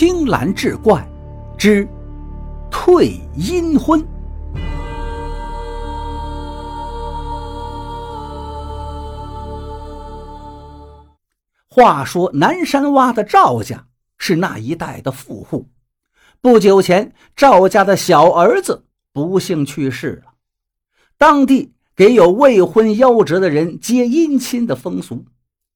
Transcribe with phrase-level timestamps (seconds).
[0.00, 1.04] 青蓝志怪
[1.58, 1.84] 之
[2.70, 4.00] 退阴婚。
[11.68, 13.88] 话说南山洼的赵家
[14.18, 15.66] 是那一带的富户，
[16.40, 20.34] 不久前赵家的小儿子不幸去世了，
[21.16, 25.24] 当地给有未婚夭折的人接姻亲的风俗。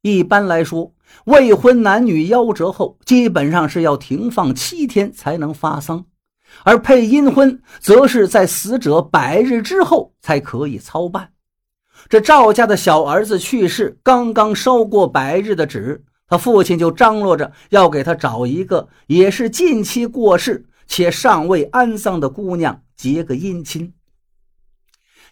[0.03, 0.93] 一般来说，
[1.27, 6.05] 未婚男女夭折后，基本上是要停放七天才能发丧，
[6.65, 11.31] 而配阴婚则是在死者百日之后才可以操办。
[12.09, 23.95] 这赵家的小儿子去世，刚刚烧过百日的纸，他父亲就张罗着要给他找一个也是近期过世且尚未安葬的姑娘结个姻亲。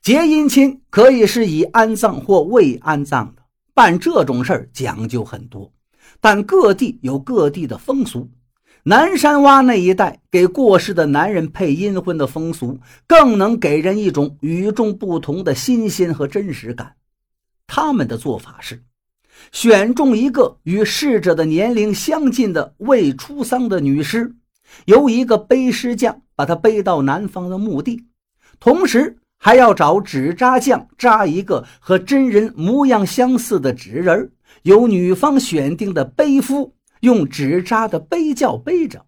[0.00, 3.39] 结姻亲可以是已安葬或未安葬的。
[3.74, 5.72] 办这种事儿讲究很多，
[6.20, 8.28] 但各地有各地的风俗。
[8.82, 16.96] 南山洼那一带给过世的男人配阴婚的风俗，更能给人一种与众不同的新鲜和真实感。
[17.66, 18.82] 他们的做法是，
[19.52, 24.34] 选中一个与逝者的年龄相近的未出丧的女尸，
[24.86, 28.06] 由一个背尸匠把她背到男方的墓地，
[28.58, 29.19] 同时。
[29.42, 34.32] 还要找纸扎匠扎一个和真人模样相似的纸人
[34.64, 39.06] 由女方选定的背夫用纸扎的背轿背着。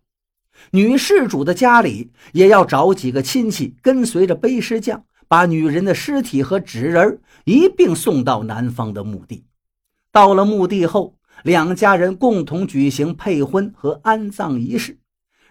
[0.70, 9.44] 女事主的家里也要找几个亲戚跟随着背尸匠，把女人的尸体和纸人一并送到男方的墓地。
[10.10, 14.98] 到了墓地后，两家人共同举行配婚和安葬仪式。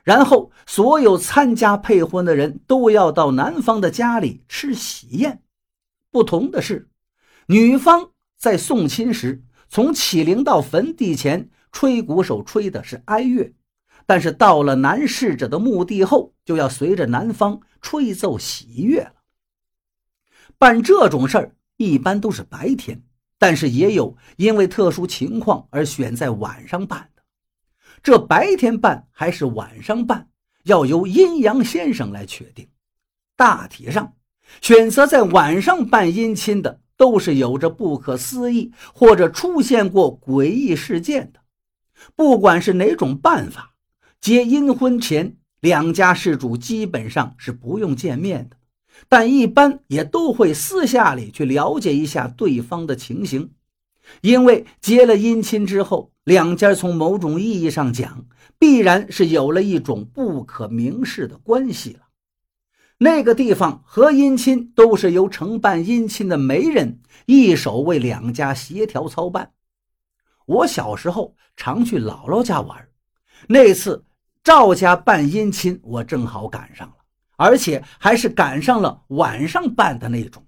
[0.04, 5.44] 然后，所有参加配婚的人都要到男方的家里吃喜宴。
[6.10, 6.90] 不同的是，
[7.46, 13.54] 女方在送亲时，从起灵到坟地前吹鼓手吹的是哀乐，
[14.06, 19.14] 但是到了男逝者的墓地后，就要随着男方吹奏喜乐了。
[20.58, 23.04] 办这种事儿一般都是白天，
[23.38, 27.10] 但是也有因为特殊情况而选在晚上办。
[28.04, 30.28] 这白天办还是晚上办，
[30.64, 32.68] 要由阴阳先生来确定。
[33.36, 34.14] 大体上，
[34.62, 41.40] 选择在晚上办姻亲的，都是有着不可思议或者出现过诡异事件的。
[42.16, 43.76] 不管是哪种办法，
[44.20, 48.58] 结阴婚前，两家事主基本上是不用见面的，
[49.08, 53.52] 但一般也都会私下里去了解一下对方的情形。
[54.22, 58.26] 因为结了姻亲之后，两家从某种意义上讲，
[58.60, 62.02] 必然是有了一种不可明示的关系了。
[63.00, 69.54] 那个地方和姻亲都是由承办姻亲的媒人一手为两家协调操办。
[70.46, 72.88] 我小时候常去姥姥家玩，
[73.48, 74.06] 那次
[74.44, 76.96] 赵家办姻亲，我正好赶上了，
[77.38, 80.46] 而且还是赶上了晚上办的那种。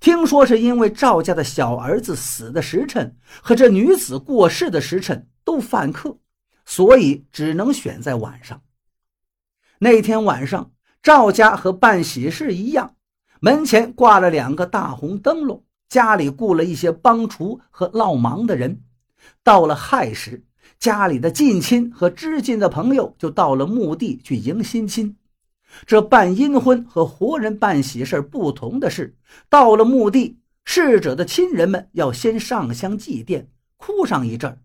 [0.00, 6.16] 听说是因为赵家的小儿子死的时辰和这女子过世的时辰都犯克，
[6.64, 8.62] 所以只能选在晚上。
[9.80, 10.72] 那天晚上，
[11.02, 12.94] 赵家和办喜事一样，
[13.40, 18.82] 门前挂了两个大红灯笼，家里雇了一些帮厨和烙忙的人。
[19.42, 20.44] 到了亥时，
[20.78, 25.16] 家里的近亲和知近的朋友就到了墓地去迎新亲。
[25.86, 29.16] 这办阴婚和活人办喜事不同的是，
[29.48, 33.46] 到了墓地，逝者的亲人们要先上香祭奠，
[33.76, 34.58] 哭上一阵儿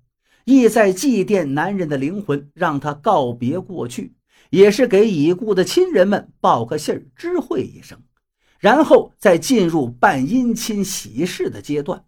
[0.45, 4.13] 意在祭奠男人的灵魂，让他告别过去，
[4.49, 7.97] 也是给已故的亲人们报个信儿，知会一声，
[8.59, 12.03] 然后再进入办姻亲喜事的阶段。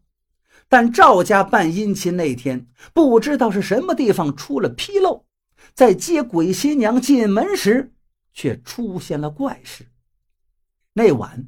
[0.67, 5.25] 但赵家办姻亲那天，不知道是什么地方出了纰漏，
[5.73, 7.93] 在接鬼新娘进门时。
[8.35, 9.87] 却出现了怪事。
[10.93, 11.47] 那晚，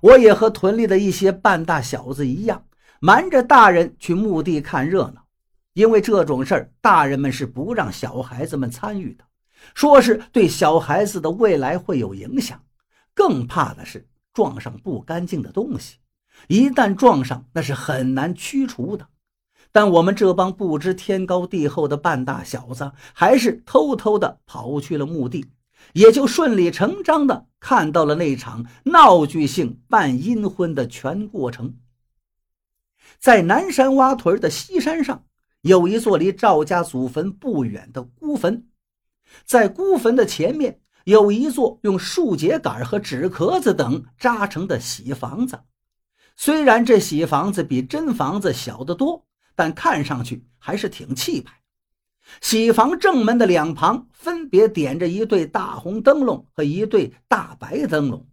[0.00, 2.64] 我也和屯里的一些半大小子一样，
[3.00, 5.26] 瞒着大人去墓地看热闹。
[5.74, 9.24] 因为这种事儿，大人们是不让小孩子们参与的，
[9.74, 12.60] 说是对小孩子的未来会有影响。
[13.14, 15.98] 更怕的是撞上不干净的东西，
[16.48, 19.06] 一旦撞上，那是很难驱除的。
[19.72, 25.52] 但我们这帮不知天高地厚的半大小子，还是偷偷的跑去了墓地。
[25.92, 31.76] 也就顺理成章地看到了那场闹剧性办阴婚的全过程。
[33.18, 35.24] 在南山洼屯的西山上，
[35.62, 38.68] 有一座离赵家祖坟不远的孤坟，
[39.44, 45.60] 在孤坟的前面有一座用树秸秆和纸壳子等扎成的喜房子。
[46.36, 51.59] 虽然这喜房子比真房子小得多，但看上去还是挺气派。
[52.40, 58.26] 喜房正门的两旁分别点着一对大红灯笼和一对大白灯笼，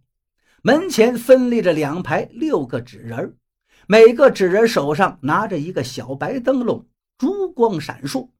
[0.62, 3.36] 门前分立着两排六个纸人，
[3.86, 6.86] 每个纸人手上拿着一个小白灯笼，
[7.18, 8.30] 烛光闪烁，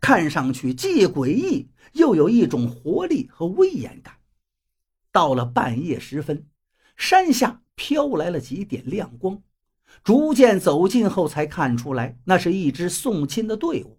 [0.00, 4.14] 看上去既诡异又有一种活力和威严感。
[5.12, 6.46] 到了半夜时分，
[6.96, 9.42] 山下飘来了几点亮光，
[10.02, 13.97] 逐渐走近后才看出来，那是一支送亲的队伍。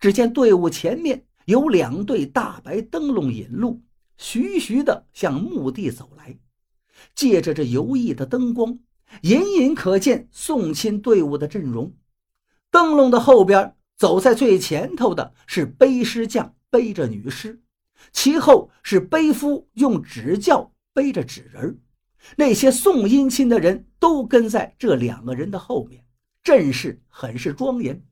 [0.00, 3.82] 只见队伍前面有两对大白灯笼引路，
[4.16, 6.38] 徐徐地向墓地走来。
[7.14, 8.78] 借着这游曳的灯光，
[9.22, 11.94] 隐隐可见送亲队伍的阵容。
[12.70, 17.62] 灯笼的后边，走在最前头的是背尸匠背着女尸，
[18.12, 21.80] 其后是背夫用纸轿背着纸人
[22.36, 26.04] 那些送姻亲的人都跟在这两个人的后面，
[26.42, 28.04] 阵势很是庄严。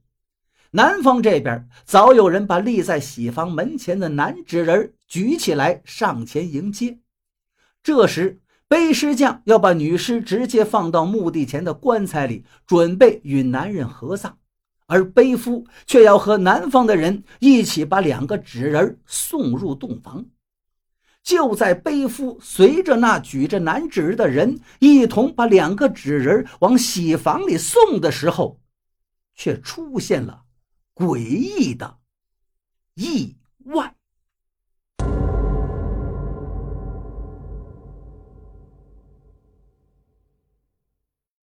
[0.72, 6.98] 南方这边早有人把立在喜房门前的男纸人举起来上前迎接。
[7.82, 14.34] 这时，背尸匠要把女尸直接放到墓地前的棺材里，准备与男人合葬，
[14.86, 20.26] 而背夫却要和南方的人一起把两个纸人送入洞房。
[21.22, 28.60] 就在背夫随着那举着男纸的人一同把两个纸人往喜房里送的时候，
[29.34, 30.45] 却出现了。
[30.96, 31.98] 诡异的
[32.94, 33.94] 意外。